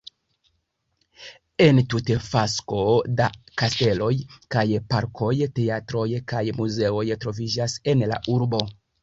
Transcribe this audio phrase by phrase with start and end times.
[1.65, 2.79] Entute fasko
[3.19, 3.27] da
[3.63, 4.09] kasteloj
[4.57, 5.31] kaj parkoj,
[5.61, 8.65] teatroj kaj muzeoj troviĝas en la urbo.